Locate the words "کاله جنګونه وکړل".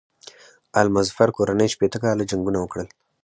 2.03-2.87